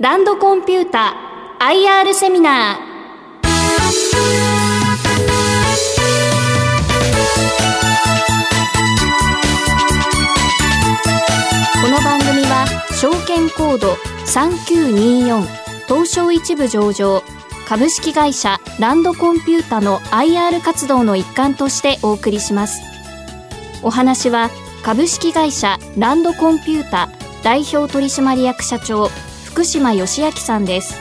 [0.00, 1.16] ランドコンピュータ
[1.58, 2.88] IR セミナー。
[11.82, 13.94] この番組は証券コード
[14.26, 15.44] 3924
[15.88, 17.24] 東証一部上場
[17.66, 22.82] 株式会社ランドコンピュータの IR 活動の一環としてお送りします。
[23.82, 24.50] お話は
[24.84, 27.08] 株式会社ランドコンピュータ
[27.42, 29.10] 代表取締役社長
[29.58, 30.96] 福島義明さんです。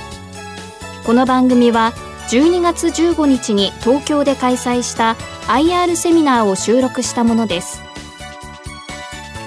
[1.05, 1.94] この番組は
[2.30, 7.84] 12月15日に東京で開催した IR セミナーを収録したものです。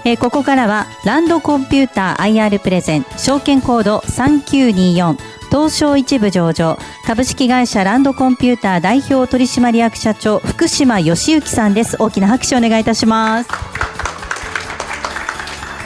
[0.05, 5.19] えーここからはランドコンピューター IR プレゼン証券コード3924
[5.51, 11.97] 東証一部上場株式会社ランドコンピューター代表取締役社長福島義之さんです。
[11.99, 13.51] 大きな拍手をお願いいたします。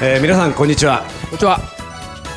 [0.03, 1.07] えー皆さんこんにちは。
[1.23, 1.74] こんにちは。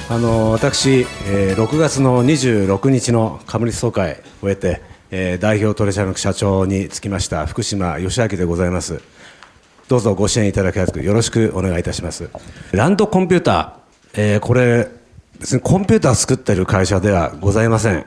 [0.09, 9.01] あの私、えー6月の26日の株主総会を終えて、えー代表取締役社長につきました福島義明でございます。
[9.89, 12.29] どうぞご支援いただきやすくよろしくお願いいたします。
[12.71, 14.87] ランドコンピューター、えーこれ
[15.39, 18.05] 別にコンピューター作ってる会社ではございません。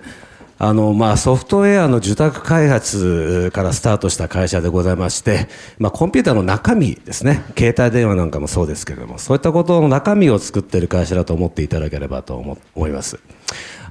[0.62, 13.18] あのまあ、ソフトウェアの受託開発からスタートした会社でございまして、まあ、コンピューターの中身ですね、携帯電話なんかもそうですけれども、そういったことの中身を作ってる会社だと思っていただければと思思います。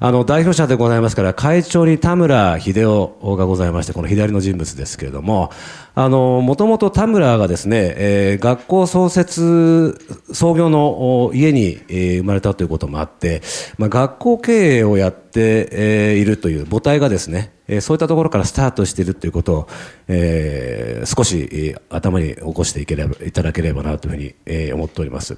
[0.01, 5.51] あの代表者でございますから、会長に田村秀夫がございまして、この左の人物ですけれども、
[5.93, 9.99] あのもともと田村がですね、えー学校創設、
[10.31, 13.41] 創業の家に、えー生まれたということもあって、
[13.77, 19.67] まあ、学校経営をやって、えーいるという母体がですね、えそういったところからスタートしているということを、
[20.07, 25.37] え少し、頭に起こしていければいただければなというふうに、え思っております。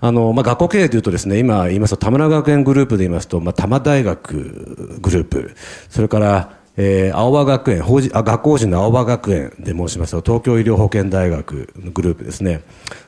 [0.00, 5.54] あの、まあ、学校経営というとですね、今言いますと、田村学園グループで言いますと、まあ、多摩大学グループ、
[5.88, 12.60] それから、えー青葉学園、法人あ学校法人の青葉学園で申しますと、東京医療保健大学のグループですね。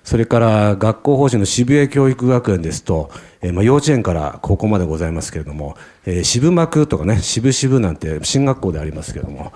[0.02, 3.10] それから学校法人の渋谷教育学園ですと、
[3.40, 5.76] えーまあ、幼稚園から高校までございますけれども、
[6.06, 9.52] えー渋幕とかね、渋々なんて進学校でありますけれども、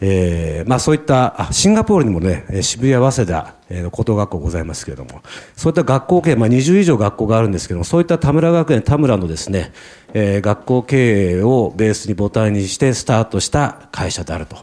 [0.00, 5.22] えーまあそういった、あ、シンガポールにもね、渋谷早稲田、えー高等学校ございますけれども、
[5.56, 9.72] そういった学校経営、まあ20以上学校があるんですけども、そういった田村学園、田村のですね、
[10.12, 14.56] えー学校経営をベースに母体にしてスタートした会社であると。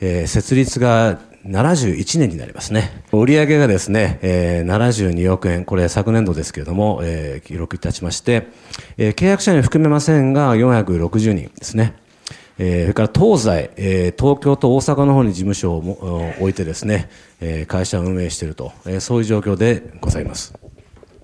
[0.00, 3.02] えー設立が71年になりますね。
[3.12, 8.48] 売上がですね、えー72億円、これ昨年度ですけれども、えー記録いたしまして、
[8.96, 11.94] えー契約者に含めませんが460人ですね。
[12.58, 17.08] えーそれから東西、えー東京と大阪の方に事務所を置いてですね、
[17.40, 20.61] えー会社を運営していると、えーそういう状況でございます。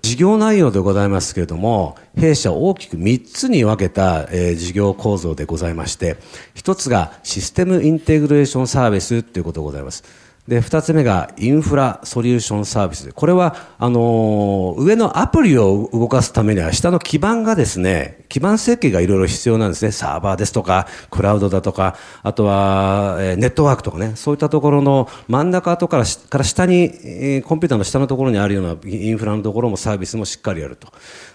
[0.02, 6.16] 事業内容でございますけれども、弊社大きく3つに分けた、えー事業構造でございまして、
[6.54, 10.27] 1つがシステムインテグレーションサービスということでございます。
[10.48, 13.12] で、2つ目がインフラソリューションサービスで。
[13.12, 19.92] これは、あの上のアプリを動かすためには、下の基盤がですね、基盤設計がいろいろ必要なんですね。
[19.92, 30.88] サーバーですとか、クラウドだとか、あとは、えネットワークとかね、そういったところの真ん中とからから下に、えコンピューターの下のところにあるようなインフラのところもサービスもしっかりやると。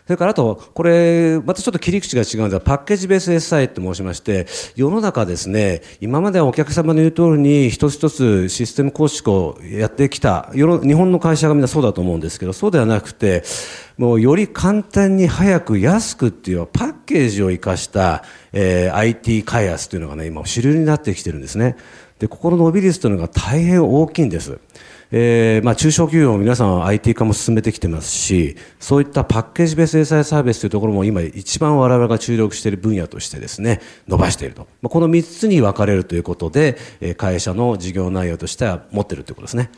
[0.06, 13.44] それからあと、これ、またちょっと切り口が違うんですが、パッケージベース SI って申しまして、世の中ですね、今まではお客様の言う通りに一つ一つシステム構築をやってきた、日本の会社がみんなそうだと思うんですけど、そうではなくて、
[13.98, 21.78] もうより簡単に早く安くっていうパッケージを生かした、えー IT 開発というのがね、今主流になってきてるんですね。
[22.20, 24.60] で、ここの伸び率というのが大変大きいんです。
[25.16, 34.68] えーまあ、中小企業も皆さん IT 化も進めてきてますし、そういったパッケージベース SI サービスというところも今一番我々が注力している分野としてですね、伸ばしていると。
[34.82, 39.70] まあ、この3つに分かれるということで、えー会社の事業内容としては持っているということですね。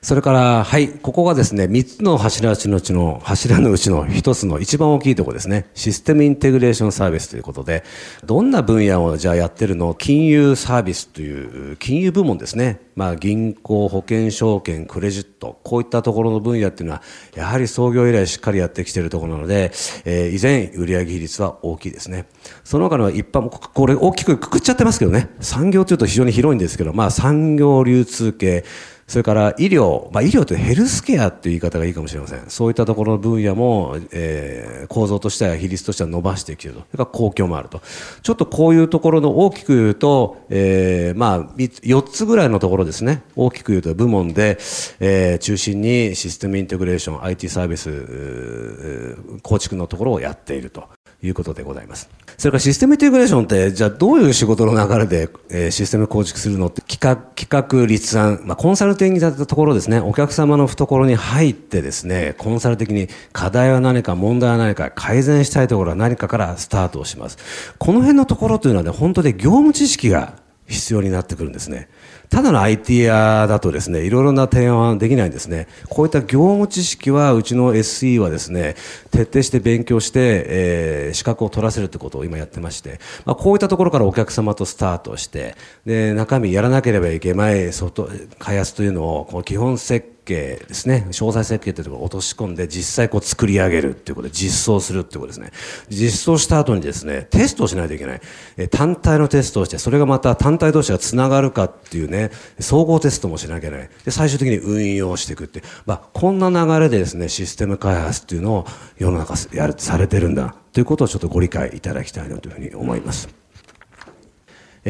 [0.00, 5.70] それから、はい、ここがですね、3つの柱のうちの、柱のうちの1つの一番大きいところですね。
[5.74, 7.82] システムインテグレーションサービスということで、
[8.24, 9.94] どんな分野をじゃあやってるの？
[9.94, 12.80] 金融サービスという、金融部門ですね。
[12.94, 17.02] まあ、銀行、保険証券、クレジット、こういったところの分野っていうのは、
[17.34, 19.72] やはり創業以来しっかりやってきているところなので、
[20.04, 22.26] えー依然、売上比率は大きいですね。
[22.64, 25.30] その他の一般も、これ大きくくくっちゃってますけどね。
[25.40, 28.64] 産業というと非常に広いんですけど、まあ、産業流通系、
[29.08, 32.44] それから医療、まあ、医療というヘルスケアという言い方がいいかもしれません。
[32.48, 36.80] そういったところの分野も、えー構造としては、比率としては伸ばしてきていると。
[36.80, 37.82] それから公共もあると。
[38.22, 43.22] ちょっとこういうところの大きく言うと、えーまあ、4つぐらいのところですね。
[43.36, 44.58] 大きく言うと部門で、
[45.00, 50.88] えー中心にシステムインテグレーション、IT サービス、構築のところをやっていると。
[51.22, 52.08] いうことでございます。
[52.38, 67.38] それからシステムインテグレーションって、じゃあどういう仕事の流れで、えー、システム構築するのって企画、企画立案、まあ、コンサルティングだったところですね、お客様の懐に入ってですね、コンサル的に課題は何か、問題は何か、改善したいところは何かからスタートをします。
[67.76, 70.34] この辺のところというのはね、本当で業務知識が
[70.68, 71.88] 必要になってくるんですね。
[72.30, 75.66] ただの IT 屋だとですね、いろいろな提案はできないんですね。
[75.88, 78.76] こういった業務知識は、うちの SE はですね、
[79.10, 85.54] 徹底して勉強して、えー、資格を取らせるってことを今やってまして、まあ、こういったところからお客様とスタートして、
[85.86, 88.08] で、中身やらなければいけない外、
[88.38, 95.50] 開発というのを、この基本設計計ですね、詳細設計というところを落とし込んで実際こう作り上げるっていうことで実装するっていうことですね。
[95.88, 98.20] 実装した後にですね、テストをしないといけない。
[98.56, 102.30] え単体のテストをして、それがまた単体同士がつながるかっていうね、
[102.60, 103.90] 総合テストもしなきゃいけない。
[104.04, 105.62] で、最終的に運用していくって。
[105.86, 108.66] まあ、こんな流れでですね、システム開発っていうのを
[108.98, 113.28] 世の中やる、されてるんだということをちょっとご理解いただきたいなというふうに思います。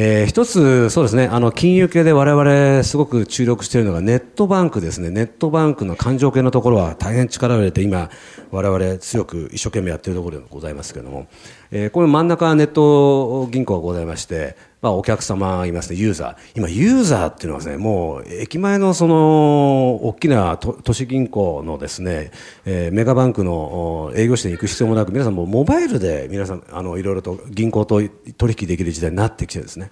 [0.01, 5.11] えー、一つ、そうですね、あの、金融系で我々すごく注力しているのがネットバンクですね。
[5.11, 8.09] ネットバンクの勘定系のところは大変力を入れて今、
[8.53, 11.27] 我々強く一生懸命やっているところでございますけれども、
[11.73, 16.53] えー、これ真ん中はネット銀行がございまして、まあ、お客様いますね、ユーザー。
[16.55, 22.31] 今、ユーザーっていうのはですね、もう、駅前のその、大きな都市銀行のですね、
[22.65, 28.01] えー、メガバンクの営業支店に行く必要もなく、皆さんもモバイルで皆さん、あの、いろいろと銀行と
[28.37, 29.91] 取引できる時代になってきてですね、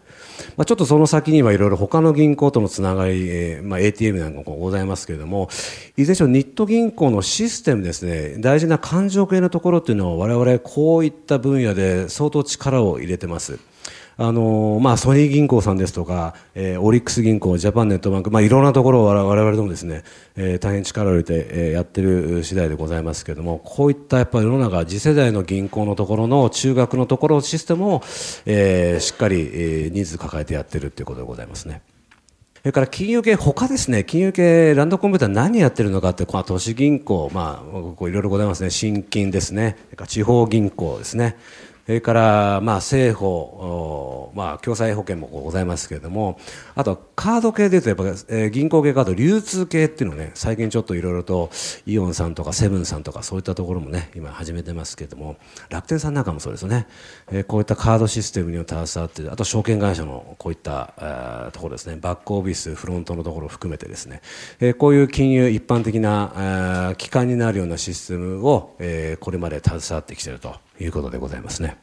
[0.56, 5.48] まあ、ちょっとその先にはいろいろ他の銀行とのつながり、えー、まあ、ATM なんかもございますけれども、
[5.96, 13.58] いずれにしろニット銀行のシステムですね、大事な感情系のところっていうのを我々こういった分野で相当力を入れてます。
[14.18, 20.04] あのまあ、ソニー銀行さんですとか、えー、オリックス銀行、ジャパンネットバンク、まあ、いろんなところを我々でもですね、
[20.36, 28.02] えー、大変力を入れて、えー、やっている次第でございますけれども、こういったやっぱ世の中、次世代の銀行のところの中学のところシステムを、
[28.46, 31.82] えー、しっかり、えー、ニーズ抱えてやっているということでございますね。
[32.62, 39.76] それから金融系、他ですね、金融系、ランドコンピューター何やってるのかって、この都市銀行、まあ、いろいろございますね、新金ですね、
[40.08, 41.36] 地方銀行ですね、
[41.86, 46.36] それから、まあ、政保、まあ、共済保険もございますけれども、
[46.74, 51.48] あと、カード系でいうと、やっぱ、えー、銀行系カード、流通系っていうのね、最近ちょっといろいろと、
[51.86, 55.36] イオンさんとかセブンさんとか、そういったところもね、今始めてますけれども、
[55.70, 56.88] 楽天さんなんかもそうですね。
[57.30, 64.22] えー、こういったカードシステムに携わって、あと、証券会社のこういった、えー、ところですね、バックオフィス、フロントのところを含めてですね、
[64.58, 70.65] えー、こういう金融一般的な、えー、機関になるようなシステムを、えー、これまで携わってきていると。
[70.80, 71.76] いうことでございますね。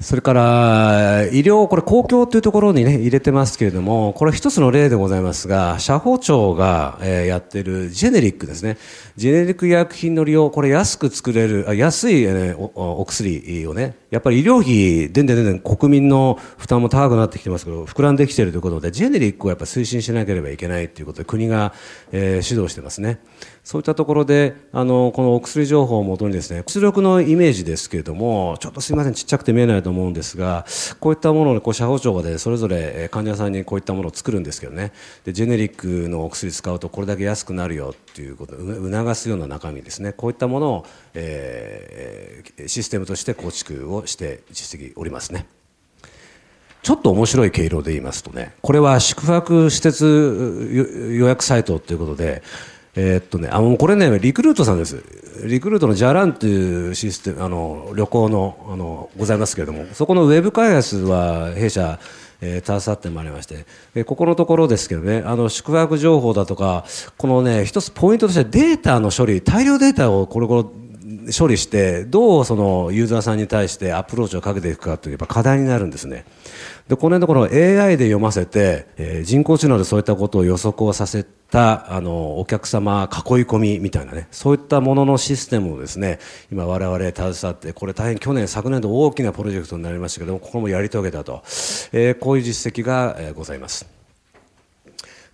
[0.00, 8.76] それから、医療、これ公共というところにね、入れてますけれども、これ一つの例でございますが、社保庁が、やってるジェネリックですね。
[9.16, 21.74] ジェネリック医薬品の利用、これ安く作れる、安い、お薬をね、やっぱり医療費、でんでんでん国民の負担も高くなってきてますけど、膨らんできているということで、ジェネリックをやっぱ推進しなければいけないということで、国が、
[22.12, 23.18] えー、指導してますね。
[23.64, 30.66] そういったところで、あの、このお薬情報をもとにですね、出力のイメージですけれども、ちょっとすみません、ちっちゃくて見えないと思うんですが、
[31.00, 34.92] こういったものを、こう、社保庁でそれぞれ患者さんにこういったものを作るんですけどね、
[35.24, 45.46] で、ジェネリックのお薬使うとこれだけ安くなるよっていうことを促すような中身ですね、こういったものを、えー、システムとして構築をして実績おりますね。
[46.82, 50.68] ちょっと面白い経路で言いますとね、これは宿泊施設
[51.18, 52.42] 予約サイトということで、
[52.96, 55.02] えー、っとね、あの、これね、リクルートさんです。
[55.44, 61.98] リクルートのジャランというシステム、あの、旅行の、あの、ございますけれども、そこのウェブ開発は弊社、
[62.40, 66.84] えー、携わってまいりまして、えここのところですけどね、あの、宿泊情報だとか、
[67.16, 70.83] このね、一つポイントとしてデータの処理、大量データをこれこれ
[71.36, 76.24] 処理して、どうそのユーザーさんに対してアプローチをかけていくかというやっぱ課題になるんですね。
[76.88, 83.10] で、このところ AI で読ませて、えー、人工知能でそういったことを予測をさせた、あの、お客様囲い
[83.44, 86.18] 込みみたいなね、そういったもののシステムをですね、
[86.52, 91.42] 今我々携わって、これ大変去年、昨年度大きなプロジェクトになりましたけども、ここもやり遂げたと、
[91.92, 93.93] えー、こういう実績が、ございます。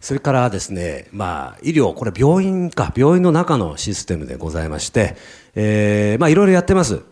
[0.00, 5.14] それからですね、まあ、医療、これ病院か、病院の中のシステムでございまして、
[5.54, 7.02] えー、まあ、いろいろやってます。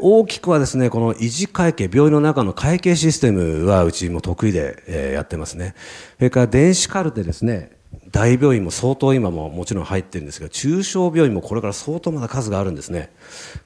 [0.00, 5.74] 大きくはですね、この維持会計、病院の中の会計システムはうちも得意で、え、やってますね。
[6.16, 7.77] それから電子カルテですね、
[8.10, 13.10] 大病院も相当今ももちろん入ってるんですが、中小病院もこれから相当まだ数があるんですね。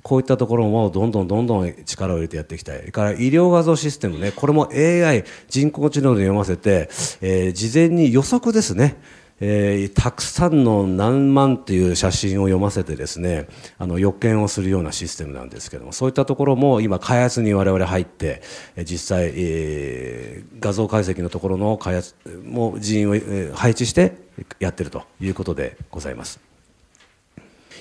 [0.03, 2.79] こういったところもどんどんどんどん力を入れてやっていきたい。
[2.81, 6.89] それから医療画像システムね、これも AI、人工知能で読ませて、
[7.21, 8.97] えー、事前に予測ですね。
[9.45, 18.41] えー、たくさんの何万という写真を読ませてですねあの予見をするようなシステムなんですけどもそういったところも今開発に我々入って
[18.85, 24.17] 実際、えー、画像解析のところの開発も人員を配置して
[24.61, 26.52] やってるということでございます。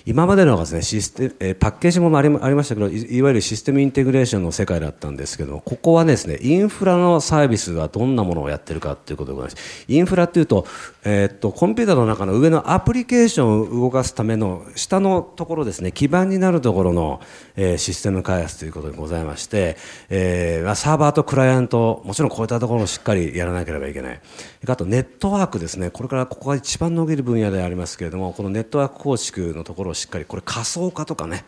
[0.05, 9.85] 今までのですねシステえパッケージもありましたけどいわゆるシステムインテグレーションの世界だったんですけどここはですねインフラのサービスはどんなものをやってるかということでございます。
[9.87, 10.65] インフラっていうと,、
[11.03, 17.21] えー、っとコンピューターの中の上のアプリケーションを動かすための下のところですね基盤になるところの、
[17.55, 19.77] えー、システム開発ということでございまして、
[20.09, 24.21] えー、サーバーとクライアントもちろんこういったところもしっかりやらなければいけない。
[24.67, 25.89] あとネットワークですね。
[25.89, 31.45] これからここが一番伸びる分野でありますけれどもこのネットワーク構築のところをしっかりこれ仮想化とかね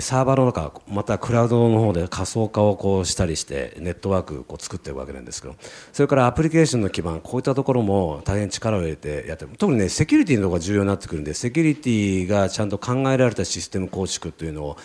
[0.00, 5.54] サーバーの中またクラウドの方で仮想化をこうしたりしてネットワークを作っているわけなんですけど
[5.92, 9.52] それからアプリケーションの基盤こういったところも大変力を入れてやってる。
[9.56, 14.76] 特にねセキュリティのところが重要になってくるんでセキュリティがちゃんと考えられたシステム構築というのを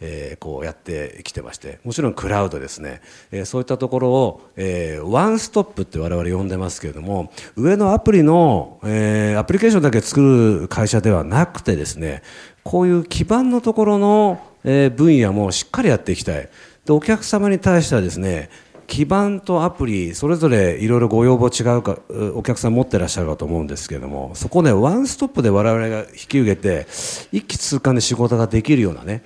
[0.00, 10.20] えー、こうやってきてましてもちろんクラウドですね、えー、そういったところを、えー、ワンストップって我々呼んでますけれども上のアプリの、えー、アプリケーションだけ作
[10.60, 12.22] る会社ではなくてですね
[12.64, 16.48] こういう基盤のところの、えー、分野もしっかりやっていきたい。
[16.84, 18.50] でお客様に対してはですね
[18.86, 21.98] 基盤とアプリそれぞれいろいろご要望違うか
[22.34, 26.88] お客さん持ってらっしゃるかと思うんですけれどもそこねワンストップで我々が引き受けて
[27.30, 29.22] 一気通貫で仕事ができるようなね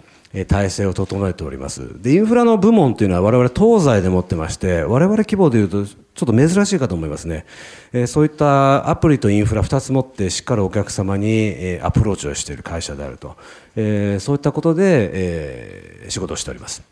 [0.48, 2.02] 体制を整えております。
[2.02, 7.44] でインフラの部門というのは我々東西で持ってまして我々規模でいうとちょっと珍しいかと思いますね、
[7.92, 13.36] えそういったアプリとインフラ2つ持ってしっかりお客様に、えアプローチをしている会社であると、
[13.74, 16.82] えそういったことで、え仕事をしております。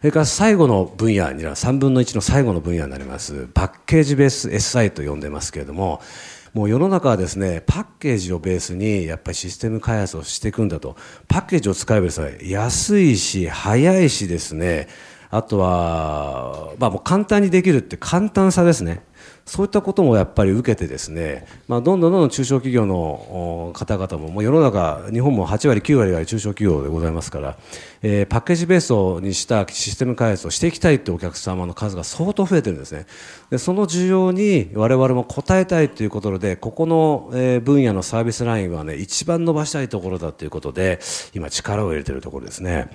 [0.00, 3.48] それから最後の分野には3分の1の最後の分野になります。
[3.54, 6.02] パッケージベース SI と呼んでますけれども
[6.54, 10.96] もう世の中はですねパッケージをベースにやっぱりシステム開発をしていくんだと。
[11.28, 12.06] パッケージを使えば
[12.42, 14.88] 安いし早いしですね。
[15.30, 19.02] あとは、まあ、もう簡単にできるって簡単さですね。
[19.46, 27.56] そういったこともやっぱり受けてですね、まあ、どんどんどんどん中小企業の方々ももう世の中日本も8割9割が中小企業でございますから、
[28.02, 33.06] えー、パッケージベースにしたシステム開発をしていきたいというお客様の数が相当増えてるんですね
[33.50, 41.00] でその需要に我々も応えたいということでここの、えー、分野のサービスラインはね一番伸ばしたいところだということで
[41.34, 42.88] 今力を入れてるところですね。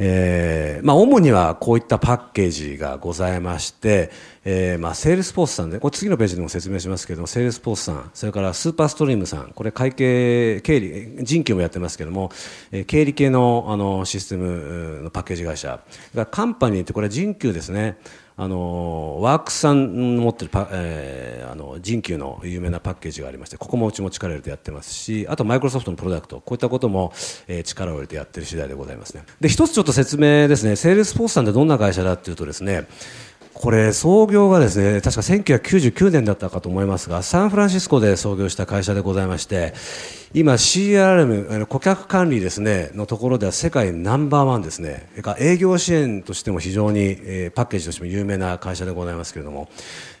[0.00, 4.10] えーまあ、主にはこういったパッケージがございまして、
[4.50, 12.30] えーまあ、セールスポーツさんでこれ次のページでも説明しますけどもセールスポーツさんそれからスーパーストリームさんこれ会計経理人給もやってますけども、
[12.72, 15.80] えー、経理系のあのシステムのパッケージ会社。
[16.14, 17.98] がカンパニーってこれ人給ですね。
[18.40, 27.12] あのワークスさんの持ってるパ、えー、あの人給の有名なパッケージがありましてここもうちも力を入れてやってますしあとマイクロソフトのプロダクトこういったことも、
[27.48, 29.24] えー、力を入れてやってる次第でございますね。
[29.40, 30.76] で一つちょっと説明ですね。
[30.76, 32.86] セールスポーツさんってどんな会社だっていうとですね
[33.60, 39.74] これ創業がですね確か1999年だったかと思いますがサンフランシスコで創業した会社でございまして
[40.32, 45.08] 今 CRM 顧客管理ですねのところでは世界ナンバーワンですね。
[45.40, 49.68] 営業支援としても非常に、えー、パッケージとしても有名な会社でございますけれども、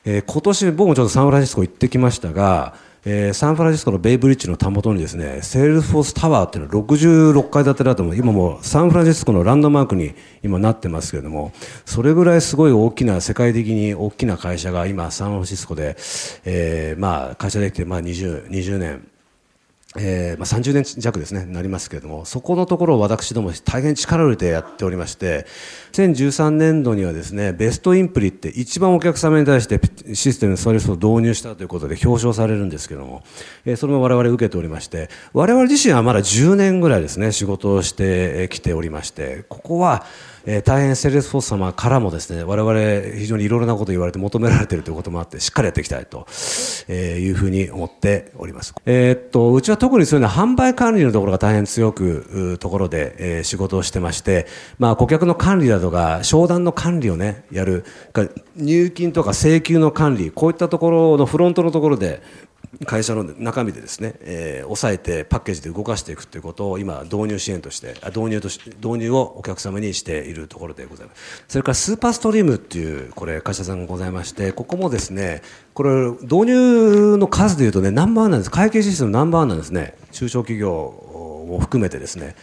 [0.04, 2.74] えー、今年僕もちょっとサンフランシスコ行ってきましたが
[3.10, 11.52] えー、サンフランシスコのベイブリッジのたもとにですねセールスフォースタワーっていうのは66階建てだと思う今もうサンフランシスコのランドマークに今なってますけれども
[11.86, 15.96] それぐらいすごい大きな世界的に大きな会社が今サンフランシスコで、
[16.44, 19.08] えー、まあ会社できてまあ 20, 20年
[20.00, 25.46] えーまあ、30年弱ですねなりますけれどもそこのところを私ども大変力を入れてやっておりまして
[25.92, 29.80] 2013年度にはですねベストインプリって一番お客様に対して
[30.14, 33.24] システムサービスを導入したということで表彰されるんですけども、
[33.64, 40.04] えー、それも我々受けておりまして我々自身はまだ10年ぐらいですね仕事をしてきておりましてここは
[40.50, 46.26] えー、大変セールスフォース様からもですね我々非常にいろいろなことを言われて求められているということもあってしっかりやっていきたいと、
[46.88, 54.46] え、いうふうに思っております、えー、っとうちは特にそういうのは販売管理のところが大変強くところで、えー、仕事をしてまして、
[54.78, 57.84] まあ、顧客の管理だとか商談の管理をねやる
[58.56, 62.22] 入金とか請求の管理こういったところのフロントのところで
[62.86, 71.44] 会社の中身でですね、えー、抑えてパッケージで動かしていくということを今導入支援として導入とし導入をお客様にしているところでございます。
[71.48, 75.42] それからスーパーストリームっていうこれ会社さんがございましてここもですね
[75.74, 75.90] これ
[76.22, 78.50] 導入の数でいうとねナンバーワンなんです。
[78.50, 79.94] 会計システムナンバーワンなんですね。
[80.12, 82.36] 中小企業を含めてですね。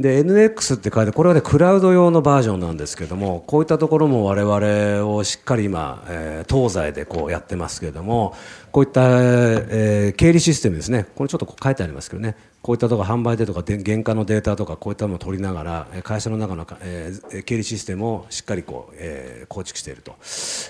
[0.00, 8.34] で NX って書いてこれはねクラウド用のバージョンなんですけどもこういったところも我々をしっかり今、えー、東西でこうやってますけれども
[8.72, 20.16] こういった、えー、経理システムですねこれちょっと書いてありますけどねこういったところ販売でとか原価のデータとかこういったものを取りながら会社の中の、えー、経理システムをしっかりこう、えー、構築していると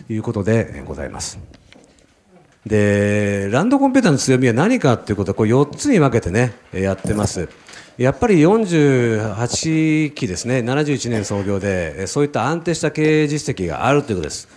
[0.08, 1.38] いうことでございます。
[2.66, 7.48] でランドコンピューターの強みは何かということをこう4つに分けてねやってます。
[8.00, 14.48] やっぱり48期ですね、71年創業で、そういった安定した経営実績があるということです。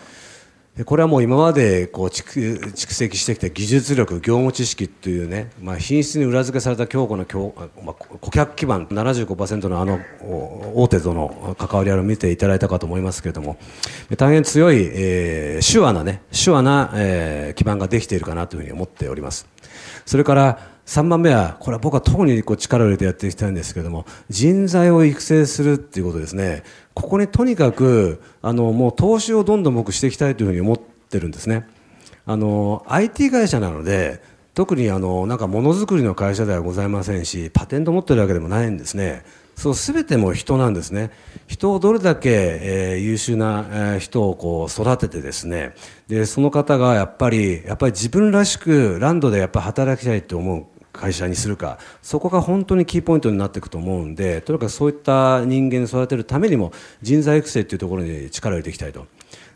[0.86, 10.00] これはもう今までこう蓄積してきた技術力、業務知識というね、まあ、品質に裏付けされた強固な強、まあ、顧客基盤、75%のあの
[10.74, 13.58] 大手との関わり合いを見ていただいたかと思いますけれども、
[14.16, 19.48] 大変強い、えー、手話なね、手話な、えー、基盤ができているかなというふうに思っております。
[20.06, 26.64] それから3番目は、これは僕は特にこう力を入れてやっていきたいんですけれども、人材を育成するっていうことですね。
[26.94, 31.66] ここにとにかく、あの、もう投資をどんどん僕していきたいというふうに思ってるんですね。
[32.26, 34.22] あの、IT 会社なので、
[34.54, 39.24] 特にあの、なんかものづくりの会社ではございませんし、パテント持ってるわけでもないんですね。
[39.56, 41.12] そう全ても人なんですね
[41.48, 42.30] 人をどれだけ、
[42.62, 45.74] えー、優秀な、えー、人をこう育ててですね
[46.08, 56.72] でその方がやっぱりやっぱり自分らしくランドでやっぱ働きたいと思う会社にするかそこが本当にキーポイントになっていくと思うんでとにかくそういった人間に育てるためにも
[57.02, 59.06] 人材育成というところに力を入れていきたいと。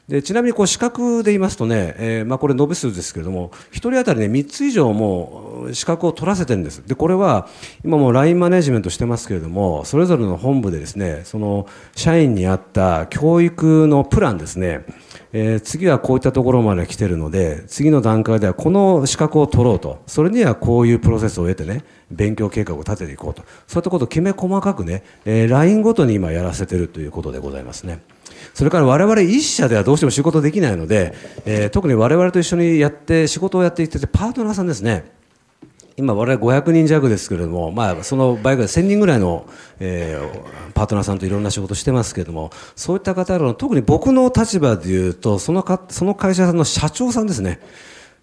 [0.07, 6.81] でちなみにこう資格で言いますとね、えー、まあこれ延べ数ですけれども、1人当たりね、3つ以上も資格を取らせてるんです。
[6.87, 7.49] で、これは
[7.83, 14.85] 今も LINE マネジメントしてますけれども、それぞれの本部でですね、その社員に合った教育のプランですね、
[15.33, 27.99] えー、次はこういったところまで来てるので、次の段階ではこの資格を取ろうと、それにはこういうプロセスを得てね、勉強計画を立てていこうと、そういったことをきめ細かくね、えー、LINE ごとに今やらせてるということでございますね。
[28.53, 31.13] それから我々一社ではどうしても仕事できないので、
[31.45, 35.16] えー、特に我々と一緒にやって仕事をやっていっててパートナーさんですね。
[35.99, 39.47] 今我々500人弱ですけれども、まあ、その倍ぐらい1000人ぐらいの、
[39.79, 47.59] えー、パートナーさんといろんな仕事してますけれどもそういった方々の特に僕の立場でいうとそのかその会社さんの社長さんですね。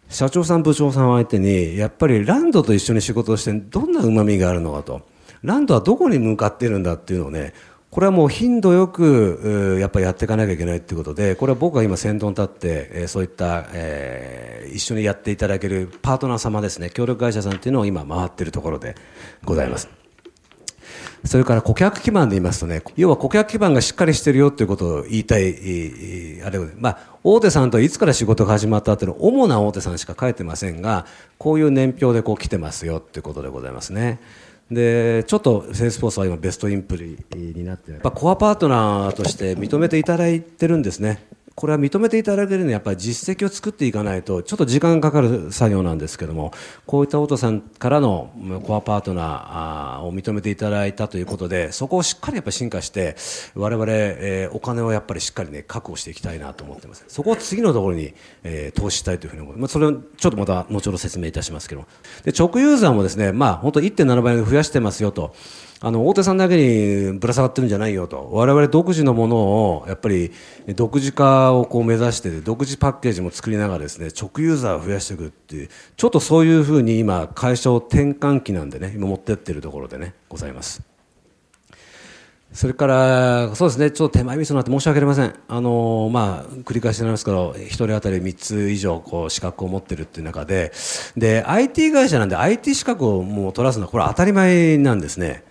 [0.08, 5.02] 社長さん部長さんを相手にやっぱりランドと一緒に仕事をしてどんなうまみがあるのかと。
[5.42, 7.54] ランドはどこに向かっているんだっていうのをね
[7.94, 18.96] これはもう頻度よくやっぱりやっていかなきゃいけないということでこれは僕が今先頭に立ってそういった、えー、一緒にやっていただけるパートナー様ですね協力会社さんというのを今回っているところで
[19.44, 19.88] ございます。
[21.24, 31.06] それから顧客基盤で言いますとね、要は顧客基盤がしっかりしてるよということを言いたい、あれまあ、大手さんといつから仕事が始まったっていうのは主な大手さんしか書いてませんが、
[31.38, 34.20] こういう年表でこう来てますよということでございますね。
[34.70, 41.26] でちょっとセースフォースは今ベストインプリになってやっぱコアパートナーとして認めていただいてるんですね。
[41.54, 46.52] これは認めていただけるにはやっぱり実績を作っていかないとちょっと時間がかかる作業なんですけども
[46.86, 48.32] こういったオートさんからの
[48.64, 53.16] コアパートナーを認めていただいたということでそこをしっかりやっぱ進化して
[53.54, 57.04] 我々、えー、お金をやっぱりしっかりね確保していきたいなと思ってます。
[57.08, 61.84] そこを次のところに、えー、投資したいというふうに思いますそれをちょっとまた後ほど説明いたしますけど。
[62.24, 65.34] で直ユーザーもですねまあ本当1.7倍増やしてますよと。
[65.86, 70.32] あの大手さんだけにぶら下がってるんじゃないよと我々独自のものをやっぱり
[70.68, 75.68] 独自化をこう目指して独自パッケージも作りながらですね直ユーザーを増やしていくっていう
[75.98, 80.82] ちょっとそういうふうに今会社を転換期なんでね今持ってってるところでねございます。
[82.54, 85.34] それから、そうですね、ちょっと手前味噌になって申し訳ありません。
[85.48, 90.70] あの、まあ、繰り返しになりますけど、一人当たり3つ以上、こう、資格を持ってるっていう中で、
[91.16, 95.42] で、IT 会社なんで IT 資格をもう取らすのは、これ当たり前なんですね。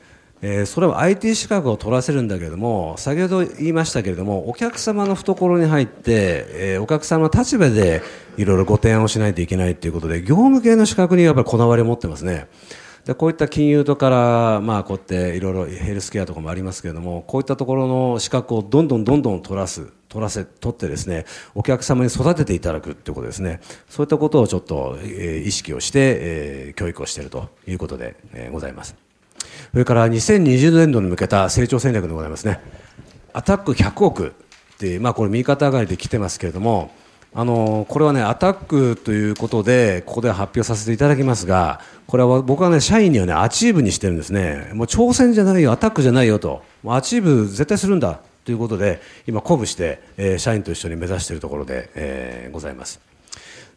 [0.46, 8.02] えー、それは IT 資格を取らせるんだけれども先ほど言いましたけれどもお客様の懐に入って、えー、お客様の立場で
[8.36, 12.48] いろいろご提案をしないといけないということで業務系の資格にやっぱりこだわりを持ってますね。
[13.06, 29.03] でこういった金融とから、まあ、こうやっていろいろヘルスケアとかもありますけれどもこういったところの資格をどんどんどんどん取らす取らせ取ってですねお客様に育てていただくということですねそういったことをちょっと、えー、意識をして、えー、教育をしているということで、えー、ございます。
[29.74, 32.60] それから2020年度に向けた成長戦略でございますね。
[33.34, 36.92] アタック100億って、まあこれ右肩上がりで来てますけれども、
[37.34, 44.70] あのこれはね、アタックということで、ここで発表させていただきますが、これは僕はね、社員にはね、アチーブにしてるんですね。
[44.76, 46.62] もう挑戦じゃないよ、アタックじゃないよと。
[46.86, 53.00] アチーブ絶対するんだということで、今鼓舞して、えー、社員と一緒に目指しているところで、えー、ございます。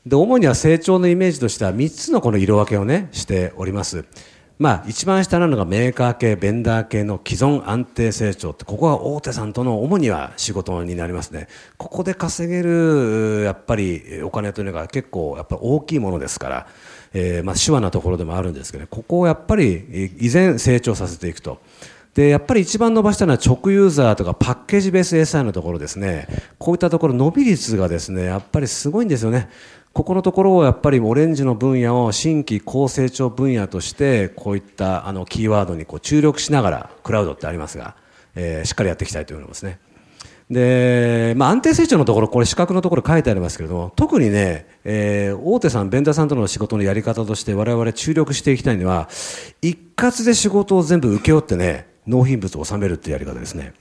[0.04, 4.04] で、主には成長のイメージとしては3つのこの色分けをね、しております。
[4.58, 11.48] まあ、一番下なのがメーカー系、ベンダー系の既存安定成長って、ここが大手さんとの主には仕事になりますね。
[11.76, 16.66] ここで稼げる、やっぱりお金というのが結構やっぱ大きいものですから、
[17.12, 21.60] えー、まあ手話なところでもあるんですけど、ここをやっぱり依然成長させていくと。
[22.14, 26.28] で、やっぱり一番伸ばしたのは直ユーザーとかパッケージベース SI のところですね。
[26.58, 29.50] こういったところ伸び率がですね、やっぱりすごいんですよね。
[29.96, 37.96] ここのところをやっぱりオレンジの分野を新規高成長分野としてこういったあのキーワードにこう注力しながらクラウドってありますが、
[38.35, 39.78] えー、しっかりやっていきたいと思いますね。
[40.50, 49.09] で、まあ、安定成長のところ、これ、資格のところ書いてありますけれども、特にね、えー、大手さん、ベンダーさんとの仕事のやり方として、我々注力していきたいのは、
[49.62, 53.72] 一括で仕事を全部請け負ってね、納品物を納めるっていうやり方ですね。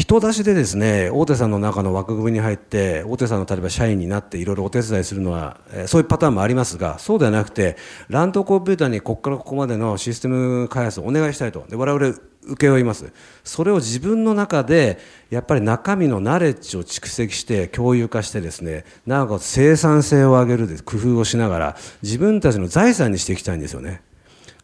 [0.00, 7.76] 人出しでですね大手さんの中の枠組みに入って大手さんの例えば社員になっていろいろお手伝いするのは、そういうパターンもありますがそうではなくて
[8.08, 11.66] ランドコンピューターにここからここまでのシステム開発をお願いしたいと。
[11.68, 13.12] で我々請け負います。
[13.44, 24.00] それを自分の中でやっぱり中身のナレッジを蓄積して共有化してですねなおかつ生産性を上げる工夫をしながら自分たちの財産にしていきたいんですよね。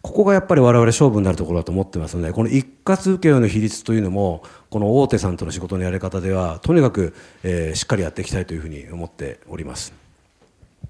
[0.06, 9.92] ここがやっぱり我々勝負になるところだと思ってますので、この一括請負の比率というのも、この大手さんとの仕事のやり方では、とにかく、えー、しっかりやっていきたいというふうに思っております。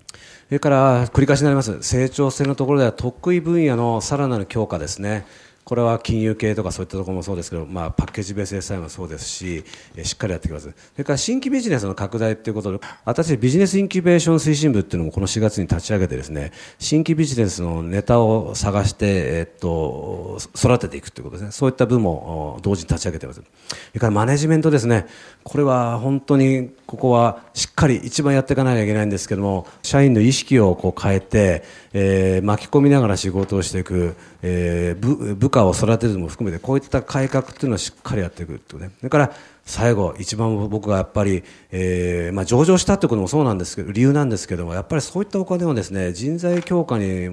[0.02, 5.24] それから繰り返しになります、成長性のところでは得意分野のさらなる強化ですね。
[5.66, 9.64] これは金融系とかそういったところもそうですけど、まあ、パッケージベース SI もそうですし、
[10.05, 10.70] しっかりやってきます。
[10.70, 21.50] それから新規ビジネスの拡大ということで、私、ビジネスインキュベーション推進部っていうのもこの4月に立ち上げてですね、新規ビジネスのネタを探して、えっと、育てていくということですね。
[21.50, 23.40] そういった部も同時に立ち上げています。
[23.40, 23.46] そ
[23.92, 25.09] れからマネジメントですね。
[25.42, 39.32] これは本当にここはしっかり一番やっていかなきゃいけないんですけども、社員の意識をこう変えて、えー、巻き込みながら仕事をしていく、えー、部部下を育てるのも含めてこういった改革っていうのをしっかりやっていくっていうねそれから
[39.64, 47.28] 最後一番僕がやっぱり、えーまあ、上場したってこともそうなんですけど理由なんですけどもやっぱりそういったお金をですね人材強化に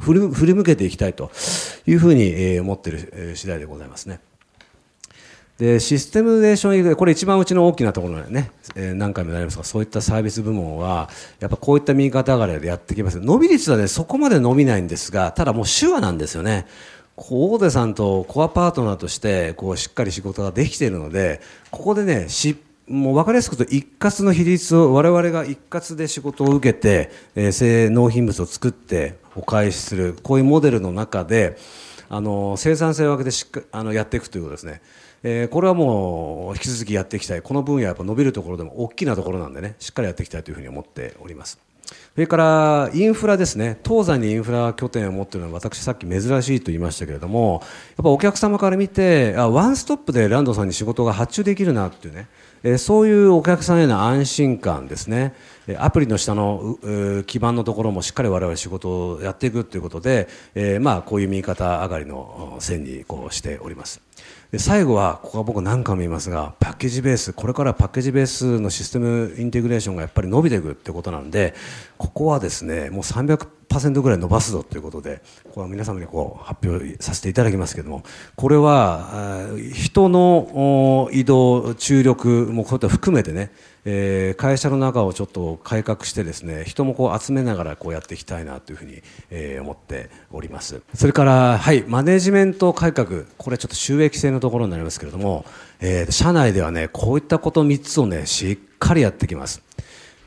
[0.00, 1.30] 振り向けていきたいと
[1.86, 4.29] いうふうに、思っている次第でございますね。
[5.60, 13.20] でシステムレーションこれ一番うちの大きなところなんでね、えー、何回もなりますがそういったサービス部門はやっぱこういった右肩上がりでやってきます。
[13.20, 16.66] 伸び率はねそこまで伸びないんですがただもう手話なんですよね。
[17.14, 22.26] 大手さんとコアパートナーとしてこうしっかり仕事ができているのでここでね
[22.88, 31.58] もう分かりやすく言うと一括の比率を我々が一括で仕事を受けて、えー、納品物を作ってお返しするこういうモデルの中で
[32.08, 34.80] あの生産性を上げてしっかあのやっていくということですね。
[35.22, 41.58] えー、これはもう引き続きやっていきたい、この分野はやっぱ伸びるところでも大きなところなんでね、しっかりやっていきたいというふうに思っております。
[42.14, 47.62] それからインフラですね、東西にインフラ拠点を持っているのは私、さっき珍しいと言いましたけれども、
[47.96, 52.28] やっぱお客様から見て、あワンストップでランドさんに仕事が発注できるなっていうね、
[52.62, 55.34] えー、そういうお客さんへの安心感ですね、
[55.78, 56.78] アプリの下の
[57.26, 64.00] 基盤のところもしっかり我々仕事をやっていくということで、えー、まあこういう右肩上がりの線にこうしております。
[64.50, 71.54] で最後はここは僕何回も言いますがパッケージベースこれからパッケージベースのシステムインテグレーションがやっぱり伸びていくってことなんで
[71.98, 78.02] ここはですねもう300%ぐらい伸ばすぞということでここは皆様にこう発表させていただきますけども
[78.34, 83.52] これは人の移動注力もこういった含めてね
[83.84, 90.82] えー、会社の中をちょっと改革してですね人もこう集めながらこうやっていきたいなというふうに、えー、思っております。
[90.94, 95.44] それからはいマネジメント改革これちょっと収益性のところになりますけれども、
[95.80, 99.62] えー、社内ではねこういったこと3つをねしっかりやってきます、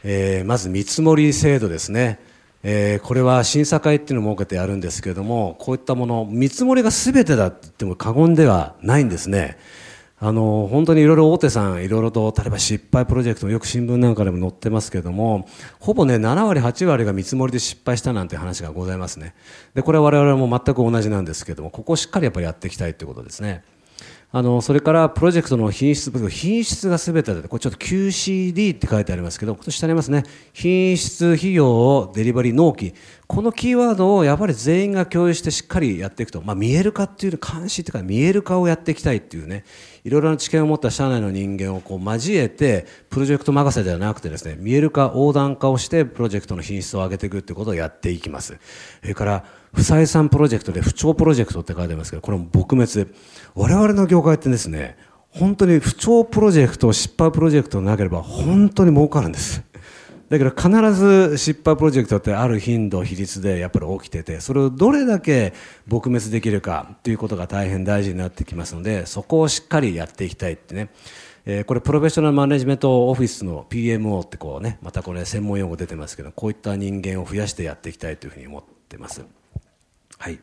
[0.03, 2.19] えー、まず見積もり制度ですね。
[2.65, 9.57] えー、これは審査会っていうのを設けてやるんですけれどもこういったもの見積もりが全てだって言っても過言ではないんですね。
[10.25, 15.49] あの本当にいろいろ大手さん、いろいろと例えば失敗プロジェクトもよく新聞なんかでも載ってますけども、
[15.81, 19.35] ほぼね、7割、8割が見積もりで失敗したなんて話がございますね。
[19.73, 23.65] で、これは我々も全く同じなんですけども、ここをしっかりやっぱりやっていきたいということですね。
[24.35, 32.95] あのそれからプロジェクトの品質、品質がすべてで、これちょっと QCD って書いてありますけど、今年下にありますね、品質、費用、デリバリー、納期、
[33.27, 39.65] このキーワードをやっぱり全員が共有してしっかりやっていくと、まあ、見える化っていう監視っていうか、見える化をやっていきたいっていうね、
[40.03, 48.57] いろいろな知見を持った社内の人間をこう交えて、プロジェクト任せではなくてですね、見える化、横断化をして、プロジェクトの品質を上げていくっていうことをやっていきます。
[49.01, 53.07] それから、不採算プロジェクトで不調プロジェクトって書いてますけど、これも撲滅で。
[53.55, 54.97] 我々の業界ってですね、
[55.29, 59.63] 本当に不調プロジェクト、失敗プロジェクトなければ本当に儲かるんです。
[60.29, 65.53] だけど必ず失敗プロジェクトってある頻度、比率でやっぱり起きてて、それをどれだけ
[65.89, 70.89] 撲滅できるかということが大変大事になってきますので、そこをしっかりやっていきたいってね。
[71.45, 79.25] えー、これプロフェッショナルマネジメントオフィスの PMO ってこうね、またこれ専門用語出てますけど、こういった人間を増やしてやっていきたいというふうに思ってます。
[80.17, 80.39] はい。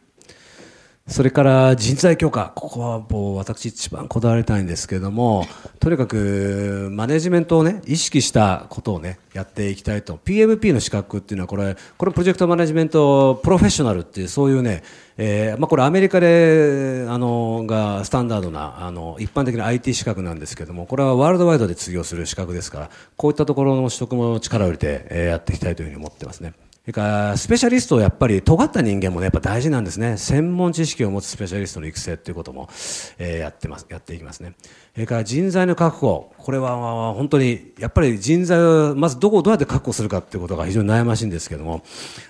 [1.11, 5.44] それから人材強化、ここはもう私一番こだわりたいんですけれども、
[5.80, 10.20] とにかくマネジメントをね、意識したことをね、やっていきたいと。
[10.24, 14.85] PMP の資格っていうのはこれ、これプロジェクトマネジメントプロフェッショナルっていうそういうね、
[15.16, 26.52] えー、まあこれアメリカで、あの、がスタンダードな、あの、一般的な IT 資格なんですけれども、これはワールドワイドで通用する資格ですから、こういったところの取得も力を入れて、えー、やっていきたいというふうに思ってますね。
[26.90, 30.16] それからスペシャリストをやっぱり尖った人間もねやっぱ大事なんですね。
[30.16, 32.68] 専門知識を持つスペシャリストの育成っていうことも、
[33.16, 34.55] え、やってますやっていきますね。
[34.94, 36.33] それから人材の確保。
[36.37, 41.85] これは本当にやっぱり人材をまずどこをどうやって確保するかっていうことが非常に悩ましいんですけども。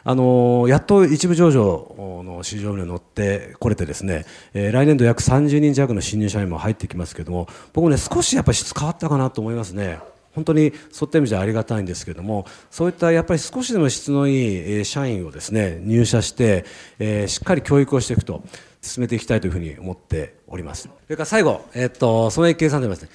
[0.05, 7.49] あのやっと一部上場の市場に乗ってこれてですね、え、来年度約30人弱の新入社員も入ってきますけども。
[7.73, 10.01] 僕ね少しやっぱり質変わったかなと思いますね。
[10.35, 16.65] 本当にそういった意味じゃありがたいんですけれどもそういったやっぱり少しでも質のいい社員をですね入社して、
[16.99, 18.43] えー、しっかり教育をしていくと
[18.81, 20.83] 進めていきたいというふうに思っております。
[20.83, 23.09] それから最後、えー、っと損益計算でますね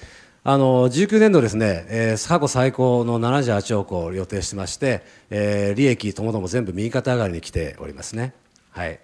[0.44, 8.32] あの19年度ですね、えー、過去最高の78億を予定してまして、えー、利益ともども全部右肩上がりに来ておりますね。
[8.70, 9.00] はい。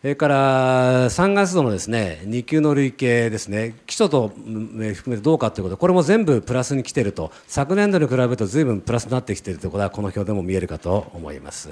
[0.00, 11.70] それから3月度のですね2級の累計ですね基礎と含めてどうかということこれも全部プラスに来ていると昨年度に比べるとずいぶんプラスになってきているということはこの表でも見えるかと思います。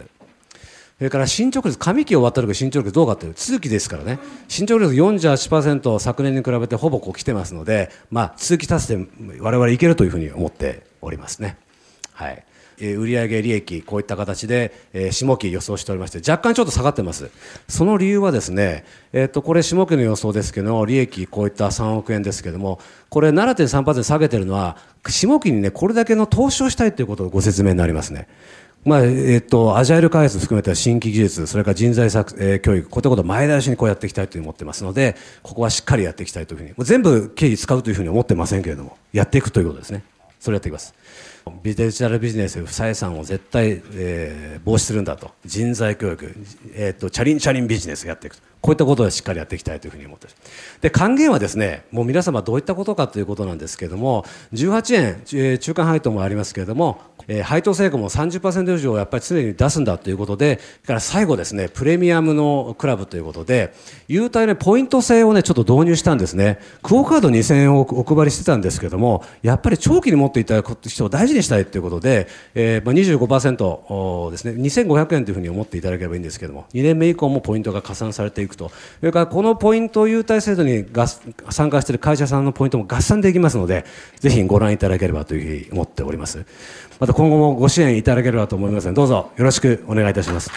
[0.97, 9.09] それから進捗率、上期終わった時進捗率どうかという、続きですからね、進捗率48%昨年に比べてほぼこう来てますので、まあ、続き達成、
[9.41, 11.57] 我々いけるというふうに思っておりますね。
[12.13, 12.45] はい。
[12.81, 17.31] 売上利益、こういった形で、え下期予想しておりまして、若干ちょっと下がってます。
[17.69, 28.29] その理由はですね、えっ、と、これ下期の予想ですけど、利益こういった3億円ですけども、これ7.3%下げてるのは、下期にね、これだけの投資をしたいということをご説明になりますね。
[28.85, 40.05] まあ、えっ、と、アジャイル開発含めて新規技術、それから人材作、えー、教育、こういったことを前倒しにこうやっていきたいと思ってますので、ここはしっかりやっていきたいというふうに、もう全部経費使うというふうに思ってませんけれども、やっていくということですね。
[40.39, 40.93] それやっていきます。
[41.63, 45.31] デジタルビジネス不採算を絶対、えー、防止するんだと。
[45.45, 46.35] 人材教育、
[46.75, 48.43] えーと、チャリンチャリンビジネスやっていくと。
[48.65, 50.27] こういったことをしっかりやっていきたいというふうに思って
[50.81, 54.25] で還元はですねもう皆様どういったことかということなんですけれども
[54.55, 56.99] 18円、えー、中間配当もありますけれども
[57.29, 63.73] えー、配当成功も30%以上やっぱり常に出すんだということで、から最後ですね、プレミアムのクラブということで、
[64.09, 66.59] 優待ね、ポイント制をね、ちょっと導入したんですね。
[66.83, 78.69] クオカード2000円をお配りしてたんですけども、やっぱり長期に持っていた人を大事にしたいということで、えー、まあ25%ですね、2500円というふうに思っていただければいいんですけども、2年目以降もポイントが加算されていくくと。
[78.69, 80.85] それからこのポイント優待制度に
[81.51, 83.85] 参加している会社さんのポイントも合算できますので、
[84.21, 86.45] ぜひご覧いただければというふうに思っております。
[86.99, 90.51] また今後もご支援いただければと思いますのでどうぞよろしくお願いいたします。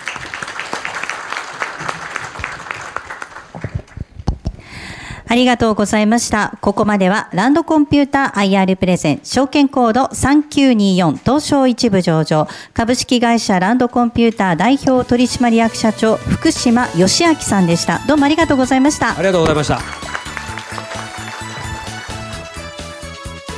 [5.29, 6.57] ありがとうございました。
[6.61, 17.99] ここまではランドコンピューター IR プレゼン証券コード3924東証一部上場株式会社ランドコンピューター代表取締役社長福島義明さんでした。
[18.07, 19.11] どうもありがとうございました。
[19.11, 19.81] ありがとうございました。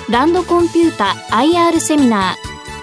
[0.10, 2.36] ランドコンピュータ IR セミナ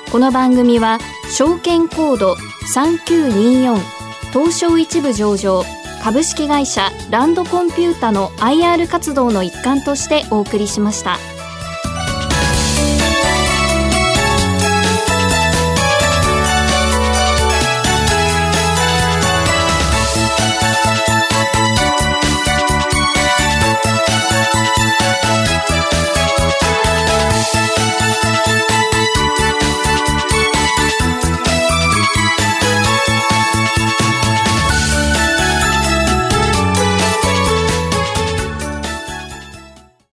[0.09, 1.01] ーこの番組は
[1.37, 2.37] 証券コード
[2.73, 3.79] 3924
[4.33, 5.65] 東証一部上場
[6.07, 11.19] 株式会社ランドコンピュータの IR 活動の一環としてお送りしました。